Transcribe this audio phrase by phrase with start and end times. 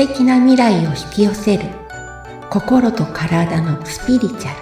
[0.00, 1.64] 敵な未来を引き寄せる。
[2.48, 4.60] 心と体のスピリチュアル。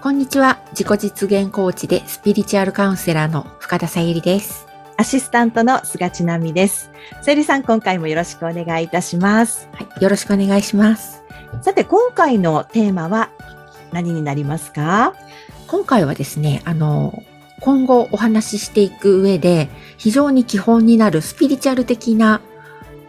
[0.00, 0.60] こんにちは。
[0.70, 4.68] 自己実現コーチでスピリチュアルカウンセラーの深田さゆりです。
[4.96, 6.92] アシスタントの菅千奈美です。
[7.20, 9.68] さゆりさん、今回もよろしくお願いいたします。
[9.72, 11.24] はい、よろしくお願いします。
[11.62, 13.30] さて、今回のテーマは
[13.90, 15.14] 何になりますか？
[15.68, 17.22] 今回はですねあの
[17.60, 22.40] 今後お話ししていく上で非常に基本になるスピリチュアル的な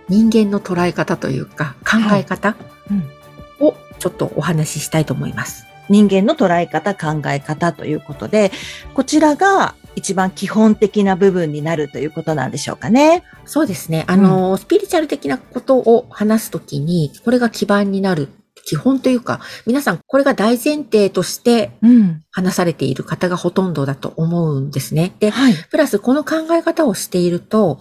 [0.07, 2.55] 人間の捉え方というか考え方
[2.91, 3.19] うん
[3.59, 5.65] をちょっとお話ししたいと思います。
[5.89, 8.51] 人間の捉え方、考え方ということで、
[8.93, 13.23] こちらが一番基本的な部分になるということなんでしょうかね。
[13.45, 14.05] そうですね。
[14.07, 18.29] あの、スピリチュアル的なことを話すときに、これが基盤になる。
[18.65, 22.23] 基本というか、皆さんこれが大前提としてうん。
[22.31, 25.15] 話されている方がほとんどだと思うんですね。
[25.19, 25.53] で、はい。
[25.69, 27.79] プラスこの考え方をしていると、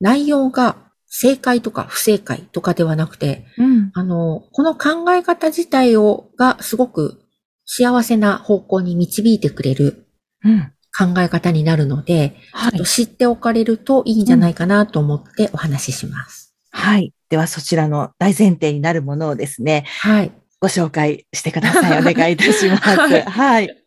[0.00, 3.90] 内容が正解とか不正解とかではなくて、うん。
[3.94, 7.20] あの、この考え方自体を、がすごく
[7.64, 10.06] 幸せな方向に導いてくれる
[10.44, 10.72] うん。
[10.96, 12.84] 考え方になるので、はい。
[12.84, 16.47] 知っておかれるといいんじゃないかなと思ってお話しします。
[16.78, 17.12] はい。
[17.28, 20.32] では、そちらの大前提になるものをですね、はい。
[20.60, 21.98] ご紹介してください。
[22.00, 22.82] お願いいたします。
[22.88, 23.82] はいはい。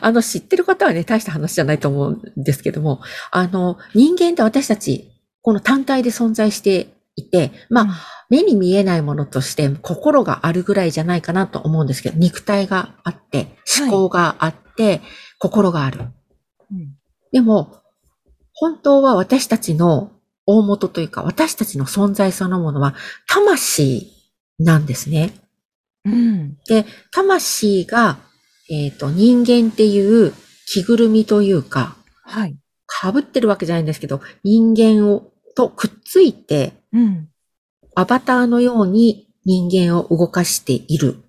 [0.00, 15.00] あの、知ってる方はね、大した話じゃないと思うんですけども、あの、人間って私たち、この単体で存在していて、まあ、目に見えないものとして心があるぐらいじゃないかなと思うんですけど、肉体があって、思考があって、
[15.38, 16.00] 心がある。
[16.70, 16.94] うん
[17.32, 17.78] でも、
[18.52, 20.12] 本当は私たちの
[20.46, 22.94] 大元というか、私たちの存在そのものは、
[23.28, 24.12] 魂
[24.58, 25.32] なんですね。
[26.04, 26.56] うん。
[26.66, 28.18] で、魂が、
[28.70, 30.32] えっ、と、人間っていう
[30.66, 32.56] 着ぐるみというか、はい。
[32.88, 37.28] 被ってるわけじゃないんですけど、人間を、とくっついて、うん。
[37.94, 41.22] アバターのように人間を動かしている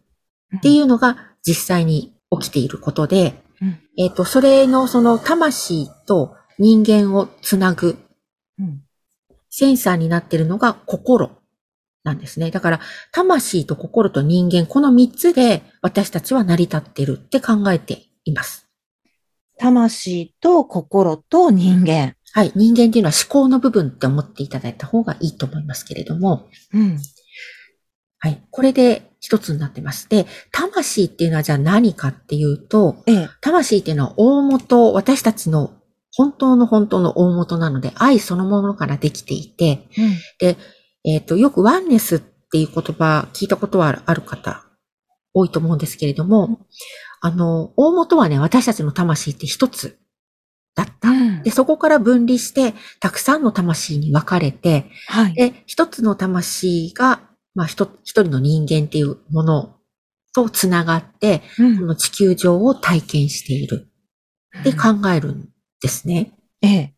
[0.57, 7.97] っていうのが実際に起きていることで、うんえっ、と、それのその魂と人間をつなぐ
[8.59, 8.82] うん。
[9.55, 11.29] センサーになっているのが心
[12.03, 12.49] なんですね。
[12.49, 12.79] だから、
[13.11, 18.67] 魂と心と人間、この三つで私たちは成り立っているって考えています。
[19.59, 22.15] 魂と心と人間。
[22.31, 22.51] はい。
[22.55, 26.97] 人間っていうのは思考の部分って思っていただいた方がいいと思いますけれども、うん。
[28.17, 28.41] はい。
[28.49, 30.09] これで一つになってます。
[30.09, 33.29] で、魂っていうのはじゃあ何かっていうと、ええ。
[33.39, 35.75] 魂っていうのは大元、私たちの
[36.15, 39.87] 本当の本当の大元なので、愛そのものからできていて、
[41.03, 44.63] えっ、と、よくワンネスっていう言葉聞いたことはある方
[45.33, 46.67] 多いと思うんですけれども、
[47.21, 49.97] あの、大元はね、私たちの魂って一つ
[50.75, 51.09] だった。
[51.09, 51.43] うん。
[51.43, 55.33] で、そこから分離して、たくさんの魂に分かれて、はい。
[55.33, 57.21] で、一つの魂が、
[57.55, 59.75] まあ、一一人の人間っていうもの
[60.33, 61.79] とつながって、うん。
[61.79, 63.87] この地球上を体験している。
[64.59, 65.49] って考えるん
[65.83, 66.31] ですね。
[66.61, 66.93] ええ。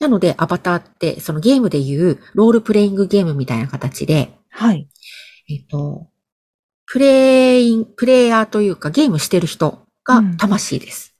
[0.00, 4.88] なので、アバターって、そのゲームでいうロールプレイングゲームみたいな形で、はい。
[5.48, 6.08] えっと、
[6.86, 11.14] プレイン、プレイヤーというかゲームしてる人がうん魂です。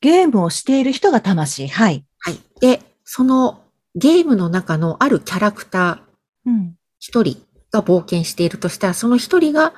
[0.00, 1.68] ゲームをしている人が魂。
[1.68, 2.04] はい。
[2.18, 2.38] はい。
[2.60, 3.62] で、その
[3.94, 6.76] ゲームの中のあるキャラクターうん。
[6.98, 9.72] 一人が冒険しているとしたら、その一人が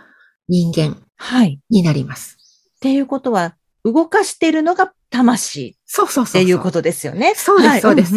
[0.49, 1.61] 人間はい。
[1.69, 2.39] になります。
[2.77, 3.57] っていうことは、
[3.93, 6.43] 動かしているのが魂そうそうそう。
[6.43, 7.34] っていうことですよね。
[7.37, 8.15] そうですはいそうです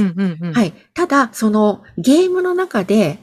[0.54, 0.74] はい。
[0.94, 3.20] ただ、そのゲームの中で、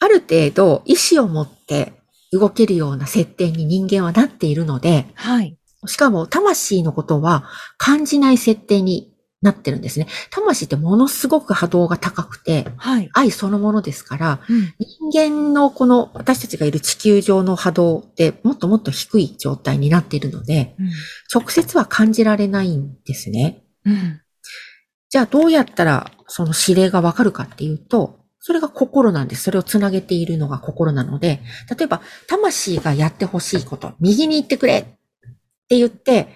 [0.00, 1.92] ある程度意志を持って
[2.32, 5.56] 動けるような設定に人間はなっているので、はい。
[5.86, 7.44] しかも魂のことは
[7.76, 9.11] 感じない設定に
[9.42, 10.06] なってるんですね。
[10.30, 13.10] 魂ってものすごく波動が高くて、はい。
[13.12, 14.74] 愛そのものですから、うん
[15.10, 20.74] 人間のこの私たちがいる地球上の波動ってもっともっと低い状態になっているので、
[21.32, 23.62] 直接は感じられないんですね。
[23.84, 24.20] うん。
[25.10, 29.44] じゃあどうやったらその指令がわかるかっていうと、それが心なんです。
[29.44, 31.40] それをつなげているのが心なので、
[31.78, 34.84] 例えば、魂がやってほしいこと、右に行ってくれっ
[35.68, 36.34] て言って、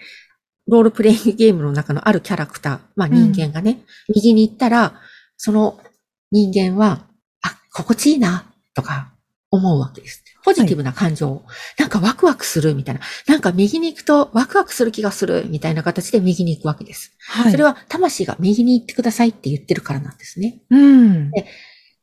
[0.68, 3.82] ロールプレイングゲームの中のあるキャラクター、まあ人間がね、
[4.14, 5.00] 右に行ったら、
[5.36, 5.78] その
[6.32, 7.06] 人間は、
[7.42, 9.12] あ、心地いいな、とか
[9.50, 10.24] 思うわけです。
[10.44, 11.42] ポジティブな感情、
[11.76, 17.16] なんかワクワクするみたいな、なんか右に行くとワクワクする気がするみたいな形で右に行くわけです。
[17.18, 17.50] はい。
[17.50, 20.60] それは魂が右に行ってくださいって言ってるからなんですね。
[20.70, 21.30] うん。
[21.32, 21.46] で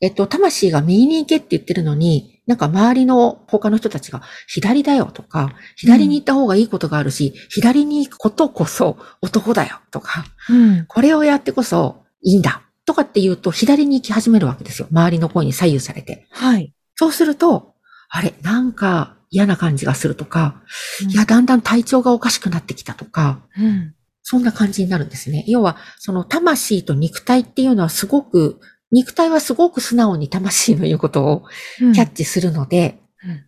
[0.04, 10.86] えっと、魂が右に行けって言ってるのに、なんか周りの他の人たちが左だよとか、左に行った方がいいことがあるし、左に行くことこそ男だよとか、うん。
[10.88, 14.90] これをやってこそいいんだとかって言うと左に行き始めるわけですよ。
[14.92, 16.28] 周りの声に左右されて。
[16.32, 16.74] はい。
[16.96, 17.76] そうすると、
[18.10, 20.62] あれ、なんか嫌な感じがするとか、
[21.02, 23.96] うんいや、だんだん体調がおかしくなってきたとか、うん。
[24.22, 25.46] そんな感じになるんですね。
[25.48, 28.60] 要は、その魂と肉体っていうのはすごく、
[28.94, 31.44] 肉体はすごく素直に魂の言うことを
[31.82, 33.44] うんキャッチするので、うん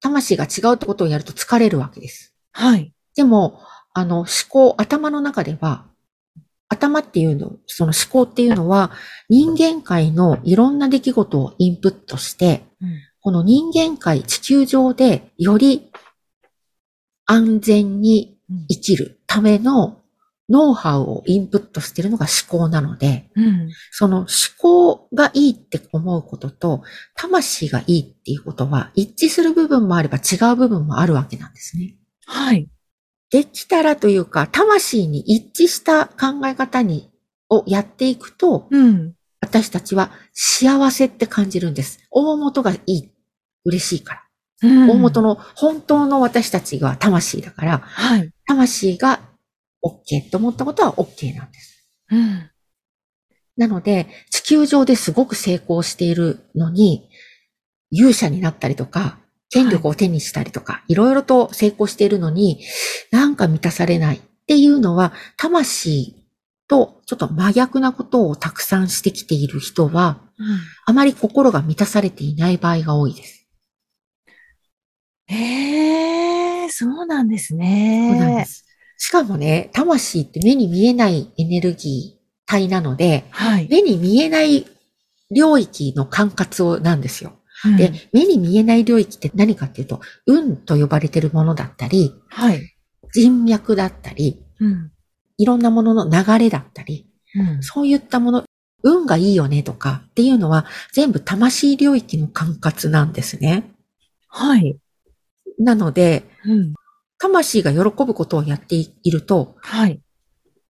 [0.00, 2.32] 魂が違うってことをやると疲れるわけです。
[2.52, 2.94] はい。
[3.16, 3.60] でも、
[3.92, 5.86] あの、思考、頭の中では、
[6.68, 8.92] 頭っていうの、その思考っていうのは、
[9.28, 12.88] 人間界のいろんな出来事をインプットして、うん
[13.20, 15.90] この人間界、地球上でより
[17.26, 18.38] 安全に
[18.70, 19.97] 生きるための
[20.48, 23.70] ノウハウをインプットしているのが思考なので、うん。
[23.90, 24.26] その思
[24.58, 26.82] 考がいいって思うことと、
[27.14, 31.96] 魂がいいっていうことは一致する部分もあれば違う部分もあるわけなんですね。
[32.26, 32.68] はい。
[33.30, 37.10] できたらというか、魂に一致した考え方に、
[37.50, 39.14] をやっていくと、うん。
[39.40, 42.00] 私たちは幸せって感じるんです。
[42.10, 43.10] 大元がいい。
[43.64, 44.22] 嬉しいから。
[44.62, 48.32] うん大元の本当の私たちが魂だから、はい。
[48.46, 49.20] 魂が
[49.84, 51.88] OK と思ったことは OK なんです。
[52.10, 52.50] うん。
[53.56, 57.08] なので、地球上ですごく成功しているのに、
[57.90, 59.18] 勇者になったりとか、
[59.50, 62.60] 権力を手にしたりとか、いろいろと成功しているのに、
[63.10, 66.14] なんか満たされないっていうのは、魂
[66.68, 70.20] とちょっと真逆なことをたくさんしてきている人は、
[70.86, 73.46] あまり心が満たされていない場合が多いです。
[75.26, 78.44] へえ、そうなんですそうなんでね。
[78.46, 78.67] す。
[78.98, 83.68] しかもね、魂って目に見えないエネルギー体なので、はい。
[83.70, 84.66] 目に見えない
[85.30, 87.32] 領域の管轄をなんですよ。
[87.64, 92.76] うんで、目に見えない領域って何かっていうと、運と呼ばれているものだったり、はい。
[93.12, 94.92] 人脈だったり、うん。
[95.38, 97.62] いろんなものの流れだったり、うん。
[97.62, 98.44] そういったもの、
[98.84, 103.72] 運がいいよねとかっていうのは全部魂領域の管轄なんですね。
[104.28, 104.78] はい。
[105.58, 106.74] なので、うん。
[107.18, 110.00] 魂が喜ぶことをやっていると、はい。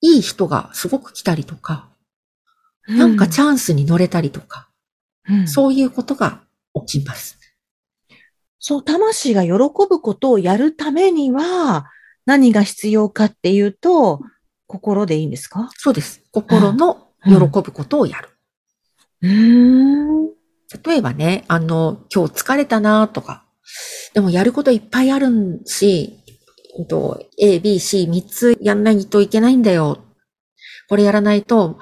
[0.00, 1.88] いい人がすごく来たりとか、
[2.86, 4.68] なんかチャンスに乗れたりとか、
[5.28, 5.74] うん、そう。
[5.74, 6.42] いうことが
[6.86, 7.38] 起きます。
[8.58, 11.86] そう、魂が喜ぶことをやるためには、
[12.24, 14.20] 何が必要かっていうと、
[14.66, 15.70] 心でいいんですか？
[15.76, 16.22] そうです。
[16.30, 18.28] 心の喜ぶことをやる。
[19.22, 20.28] うーん。
[20.84, 23.46] 例えばね、あの、今日疲れたなとか、
[24.14, 26.20] でもやることいっぱいあるし、
[26.76, 29.98] うんと A、B、C、3つやんないといけないんだよ。
[30.88, 31.78] これやらないと、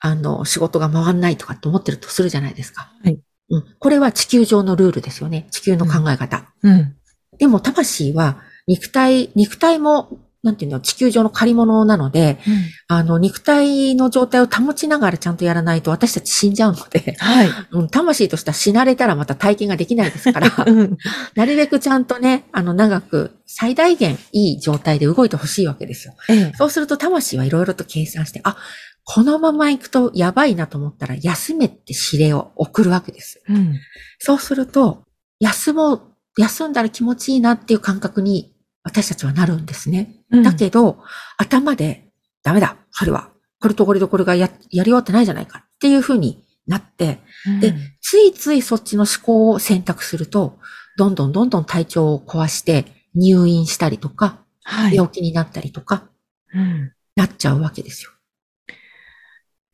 [0.00, 2.92] あの、仕事が回んないとかって思ってるとするじゃないですか。
[3.02, 3.20] はい。
[3.50, 3.64] うん。
[3.78, 5.48] これは地球上のルールですよね。
[5.50, 6.52] 地球の考え方。
[6.62, 6.96] うん。
[7.38, 12.38] でも魂は肉体、肉体も、なんていうの、地球上の借り物なので、
[12.86, 17.50] あの、肉体の状態を保ちながらちゃんとやらないと私たち死んじゃうので、はい。
[17.72, 20.96] うん、魂としては死なれたらまた体験ができないですから、うん。
[21.34, 26.14] なるべくちゃんとね、あの、長く、最大限いい状態で動いてほしいわけですよ。
[26.28, 26.52] ええ。
[26.56, 28.56] そうすると魂はいろいろと計算して、あ、
[29.02, 33.42] このまま行くとやばいなと思ったら休めって指令を送るわけです。
[33.48, 33.80] うん。
[34.18, 35.02] そうすると、
[35.40, 36.02] 休もう、
[36.36, 38.52] 休んだら気持ちいいなっていう感覚に
[38.88, 40.14] 私たちはなるんですね。
[40.30, 40.98] うんだけど、
[41.36, 42.08] 頭で、
[42.42, 43.30] ダメだ、それは。
[43.60, 47.20] これとこれとこれがや、やり終わってないじゃないかっていう風になって、
[47.60, 50.58] で、ついついそっちの思考を選択すると、
[50.96, 54.94] どんどんどんどん体調を壊して入院したりとか、はい。
[54.94, 56.08] 病気になったりとか、
[56.54, 56.92] うん。
[57.14, 58.10] なっちゃうわけですよ。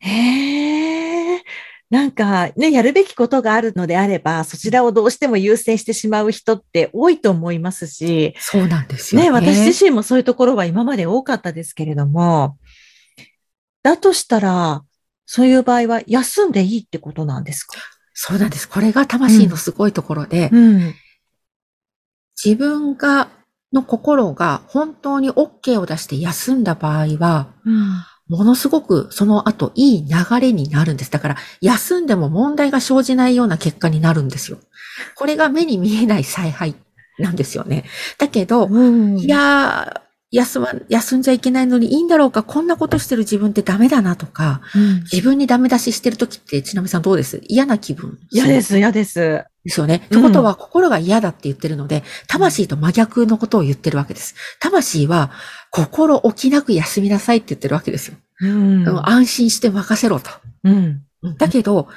[0.01, 1.43] へえ。
[1.91, 9.29] なんかね、やるべきことがあるのであれば、そちらをどうしても優先してしまう人って多いと思いますし、そうなんですよね。
[9.29, 12.59] ね、私自身もそういうところは今まで多かったですけれども、
[13.83, 14.83] だとしたら、
[15.27, 17.79] そういう場合は休んでいいってことなんですか？
[18.13, 18.69] そうなんです。
[18.69, 20.95] これが魂のすごいところで、うん。
[22.43, 23.29] 自分が、
[23.73, 28.05] の心が本当に OK を出して休んだ場合は、うん。
[28.29, 31.11] ものすごくその後いい流れになるんです。
[31.11, 34.59] だから休んでも問題が生じないような結果になるんですよ。
[35.17, 36.75] これが目に見えない采配
[37.19, 37.85] なんですよね。
[38.19, 40.01] だけど、うんいやー、
[40.35, 47.41] 休ま、休んじゃいけないのにいいんだろうか、こんなことしてる自分ってダメだなとか、うん自分にダメ出ししてる時って、ちなみさんどうです？
[47.45, 48.19] 嫌な気分？
[48.31, 48.61] 嫌で。
[48.63, 49.45] す、嫌です。
[49.65, 50.07] ですよね。
[50.11, 54.35] うんってことは、心が嫌だって言ってるので、魂と真逆のことを言ってるわけです。
[54.61, 55.31] 魂は、
[55.71, 58.17] 心置きなく休みなさいって言ってるわけですよ。
[58.41, 60.31] うんうん安心して任せろと。
[60.65, 61.03] うん。
[61.39, 61.89] だけど、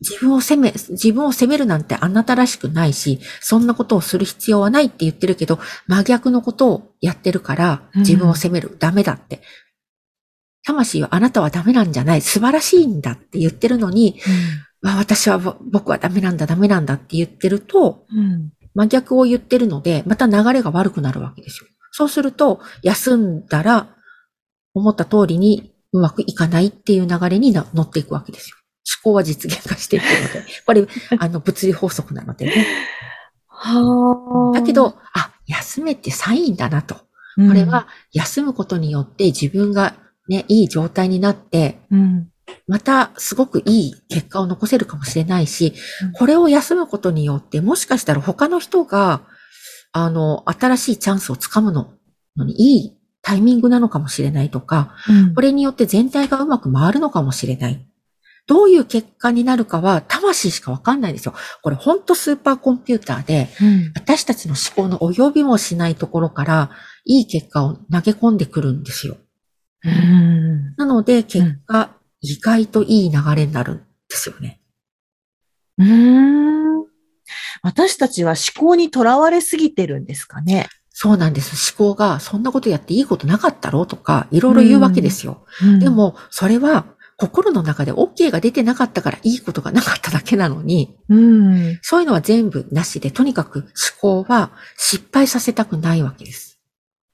[0.00, 9.42] 自分を責め、自分を責めるなんてあなたらしくないし、そんなことをする必要はないって言ってるけど、真逆のことをやってるから、うん自分を責める、ダメだって。
[10.64, 14.20] 魂はあなたはダメなんじゃない、素晴らしいんだって言ってるのに、
[14.82, 18.52] わ私はぼ僕はダメなんだ、ダメなんだって言ってると、うん。
[18.74, 21.68] 真逆を言ってるので、また流れが悪くなるわけですよ。
[21.92, 23.96] そうすると、休んだら、
[24.72, 28.56] 思った通りにうまくいかないっていう流れにな乗っていくわけですよ。
[29.02, 30.44] 思考は実現化していくので。
[30.66, 30.86] これ、
[31.18, 32.66] あの、物理法則なのでね。
[33.46, 34.58] はあ。
[34.58, 36.96] だけど、あ、休めってサインだなと。
[37.36, 39.94] うん、これは、休むことによって自分が
[40.28, 42.28] ね、いい状態になって、うん、
[42.66, 49.22] またすごくいい結果を残せるかもしれないしうん、これを休むことによって、もしかしたら他の人が、
[49.92, 51.92] あの、新しいチャンスをつかむの
[52.36, 57.86] のにいいタイミングなのかもしれないとか、うんこれによって全体がうまく回るのかもしれない。
[58.46, 61.34] どういう結果になるかは魂しかわかんないんですよ。
[61.62, 66.70] これほんとスーパーコンピューターで、うん私たちの思考の及びもしないところから、
[67.04, 69.16] いい結果を投げ込んでくるんですよ。
[69.84, 73.76] うんなので、結果、意外といい流れになるん
[74.08, 74.60] ですよね。
[75.78, 76.60] うーん
[77.62, 80.68] 私たちは思考にとらわれすぎてるんですかね。
[80.90, 81.72] そうなんです。
[81.74, 85.46] 思考が、そんなことやっていいことなかったろうとか、いろいろ言うわけですよ。
[85.78, 86.84] で、も、それは、
[87.20, 93.68] 心の中で OK が出てなかったからいいことがなかっただけなのに、うん、そういうのは全部なしで、とにかく
[94.00, 96.58] 思考は失敗させたくないわけです。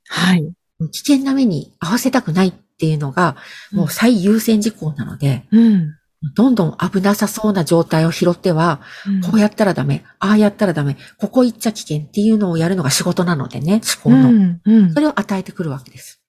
[0.08, 0.48] はい。
[0.92, 3.36] 危険な目に合わせたくないっていうのが、
[3.72, 5.96] もう最優先事項なので、うん。
[6.34, 8.80] どんどん危なさそうな状態を拾っては、
[9.30, 14.28] こうやったらダメ、ああやったらダメ、ここ行っちゃ危険っていうのをやるのが仕事なのでね、思考の。
[14.28, 16.22] うん、うんそれを与えてくるわけです。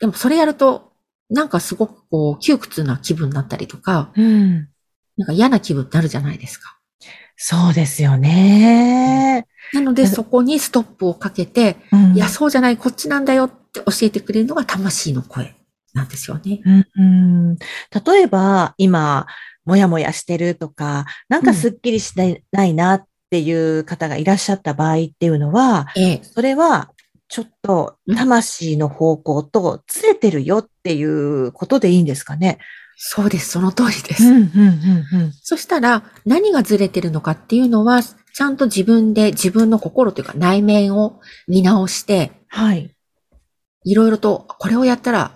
[0.00, 0.93] でもそれやると、
[1.30, 4.68] なんかすごくこう、窮屈な気分になったりとか、うん。
[5.16, 6.78] なんか嫌な気分になるじゃないですか。
[7.36, 9.46] そうですよね。
[9.72, 15.54] なのでそこにストップをかけて、うんいや、そうじゃない、こっちなんだよって教えてくれるのが魂の声
[15.94, 16.60] なんですよね。
[16.64, 17.02] うんう
[17.54, 19.26] ん例えば、今、
[19.64, 26.20] もやもやしてるとか、なんかすっきりしないないなっていう方がいらっしゃった場合っていうのは、ええ。
[26.22, 26.90] それは、
[27.34, 32.60] ちょっと魂の方向とずれてるよっていうことでいいんですかね？
[32.96, 34.22] そうです、その通りです。
[34.22, 42.94] うん、うん、うん、そしたら、何がずれてるのかっていうのは、ちゃんと自分で自分の心というか内面を見直して、はい。
[43.82, 45.32] いろいろと、これをやったら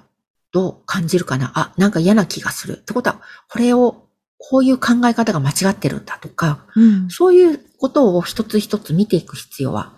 [0.52, 1.50] どう感じるかな？
[1.57, 2.75] あ、なんか嫌な気がする。
[2.75, 4.05] ってことは、これを、
[4.38, 7.11] こういう考え方が間違ってるんだとか、うん。
[7.11, 9.98] そういうことを一つ一つ見ていく必要は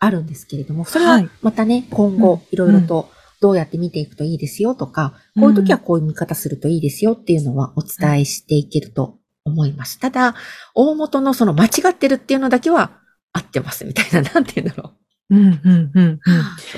[0.00, 10.00] あるんですけれども、それははいまたね、今後いろいろとどうやって見ていくといいですよとか、こういう時はこういう見方するといいですよっていうのはお伝えしていけると思います。
[10.00, 10.34] ただ、
[10.74, 12.98] 大元のその間違ってるっていうのだけは
[13.32, 14.92] 合ってますみたいな、なんていうんだろ
[15.30, 16.10] うん、うん、うん、うん。
[16.12, 16.20] う。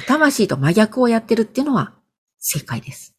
[0.06, 1.94] 魂と真逆をやってるっていうのは
[2.38, 3.16] 正解です。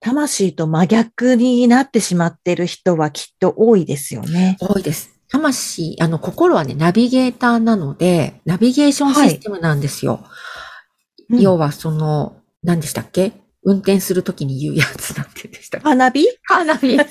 [0.00, 4.56] 魂と真逆になってしまってる人はきっと多いですよね。
[4.60, 5.19] 多いです。
[5.30, 10.24] 魂、あの、心はね、ナビゲーターなので、ナビゲーションシステムなんですよ。
[10.24, 13.32] うん要はその、何でしたっけ？
[13.62, 15.84] 運転するときに言うやつなんてでしたっけ？
[15.88, 16.96] 花火カーナビ。
[16.98, 17.04] は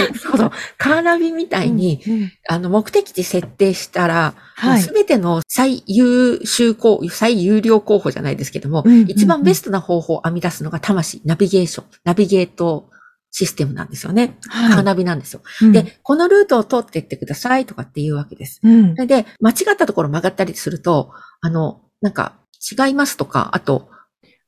[0.00, 0.14] い。
[0.14, 0.50] そうそう。
[0.78, 12.88] カーナビみたいに、うんあの、目的地設定したら、はいすべての最優秀候補、最有料候補じゃないですけども、うんうんうん一番ベストな方法を編み出すのが魂、ナビゲーション、ナビゲート
[13.36, 14.38] システムなんですよね。
[14.48, 15.42] はいカーナビなんですよ。
[15.60, 18.60] うんで、このルートを通っていってくださいとかっていうわけです。
[18.62, 21.12] うんそれで、間違ったところ曲がったりすると、
[21.42, 22.36] あの、なんか、
[22.72, 23.90] 違いますとか、あと、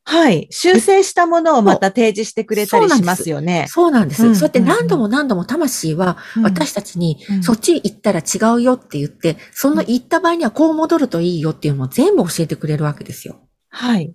[0.05, 0.47] はい。
[0.51, 3.67] 修正したものをまた提示してくれたりしますよね。
[3.69, 4.27] そうなんです。
[4.27, 13.37] うんそうやって何度も何度も魂は、私たちに、うんそっち行ったら違うよって言って、その行った場合にはこう戻るといいよっていうのを全部教えてくれるわけですよ。
[13.69, 14.15] はい。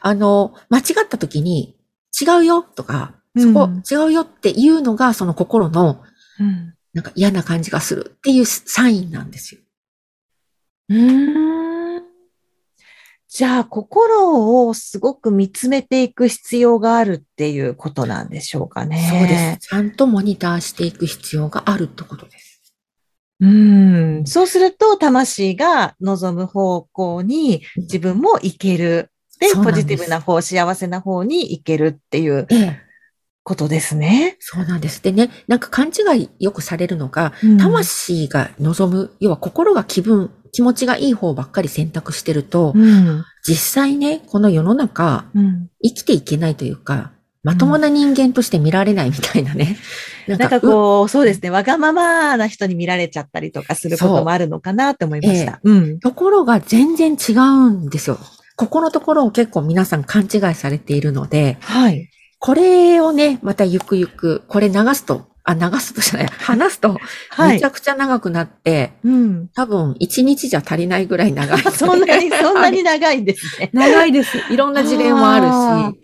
[0.00, 1.76] あの、間違った時に、
[2.20, 6.02] 違うよとか、そこ、うん違うよっていうのが、その心の、
[6.38, 9.60] うんなんか嫌な感じがするっていうサインなんですよ。
[10.88, 12.02] うーん
[13.28, 19.06] じゃあ、心をすごく見つめていく必要があるっていうことなんでしょうかね。
[19.08, 19.68] そうです。
[19.68, 22.74] ちゃんとモニターしていく必要があるってことです。
[23.38, 24.26] うん。
[24.26, 29.12] そうすると、魂が望む方向に自分も行ける。
[29.38, 32.89] で、ポジティブな方、幸せな方に行けるっていうええ。
[33.50, 34.36] ことですね。
[34.38, 35.02] そうなんです。
[35.02, 43.24] でね、なんか勘違いよくされるのが、うん魂が望む、要は心が気分、気持ちがいい方ばっかり選択してると、うん。
[43.44, 45.68] 実際ね、この世の中、うん。
[45.82, 47.10] 生きていけないというか、
[47.42, 49.76] まともな人間として見られないみたいなね。
[50.28, 55.58] なんかこう、そうですね、わがままな人に見られちゃったりとかすることもあるのかなと思いました。
[55.64, 55.98] うん。
[55.98, 58.18] ところが全然違うんですよ。
[58.56, 62.10] ここのところを結構皆さん勘違いされているので、はい。
[62.40, 67.70] これをね、またゆくゆく、これ流すと、あ、流すとじゃない、話すと、はいめちゃ。
[67.70, 69.48] くちゃ長くなって、うん。
[69.54, 71.60] 多分1日じゃ足りないぐらい長い。
[71.70, 73.68] そんなに、 そんなに長いんですね。
[73.74, 74.38] 長いです。
[74.50, 76.00] いろんな事例もあるし。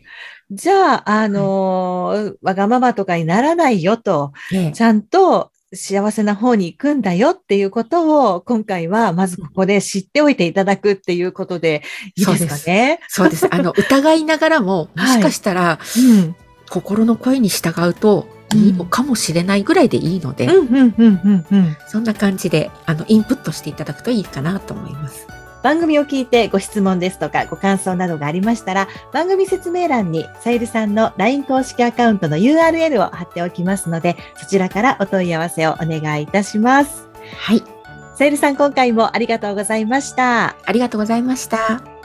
[0.50, 11.82] じゃあ、あのーわがままとかにならないよと、ええちゃんと幸せな方に行くんだよっていうことを、今回はまずここで知っておいていただくっていうことで
[12.14, 13.00] いいですかね？
[13.08, 13.46] そうです。
[13.52, 16.36] あの、疑いながらも、もしかしたら、うん。
[16.70, 20.48] 心の声に従うといいのかもしれないぐらいでいいので。
[21.88, 25.26] そんな感じで、あの、インプットしていただくといいかなと思います。
[25.66, 37.08] 番組を聞いてご質問ですとかご感想などがありましたら、番組説明欄にさゆるさんの LINE 公式アカウントの URL を貼っておきますので、そちらからお問い合わせをお願いいたします。
[37.36, 37.64] はい。
[38.14, 40.54] さゆるさん、今回もありがとうございました。
[40.64, 41.95] ありがとうございました。